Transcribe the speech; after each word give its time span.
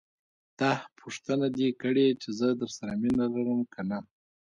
داح 0.59 0.79
پوښتنه 0.99 1.47
دې 1.57 1.69
کړې 1.81 2.07
چې 2.21 2.29
زه 2.39 2.47
درسره 2.61 2.93
مينه 3.01 3.25
لرم 3.33 3.61
که 3.73 3.81
نه. 3.89 3.99